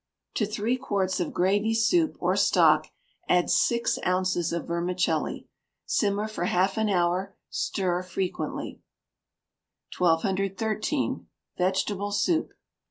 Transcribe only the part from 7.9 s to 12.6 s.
frequently. 1213. Vegetable Soup.